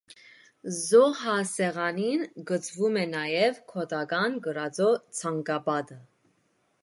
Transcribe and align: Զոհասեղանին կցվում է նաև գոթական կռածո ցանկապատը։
Զոհասեղանին 0.77 2.23
կցվում 2.51 2.97
է 3.03 3.05
նաև 3.13 3.61
գոթական 3.73 4.41
կռածո 4.47 4.91
ցանկապատը։ 5.21 5.99